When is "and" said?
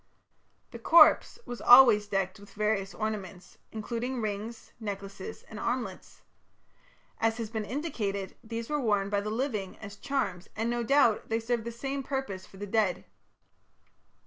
5.43-5.59, 10.55-10.71